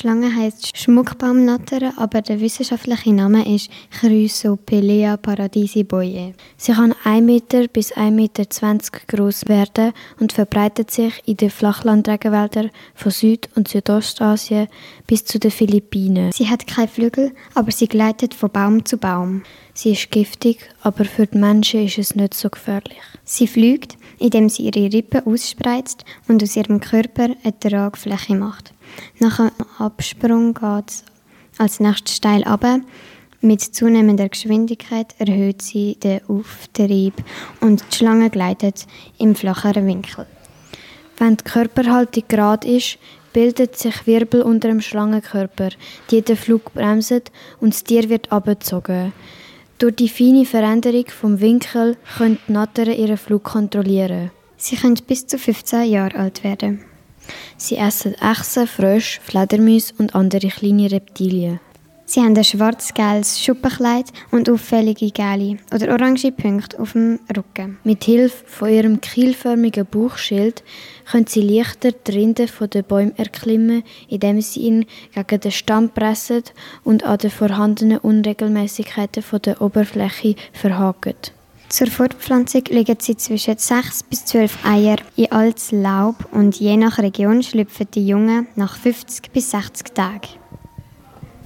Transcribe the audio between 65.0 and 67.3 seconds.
gelbe oder orange Punkte auf dem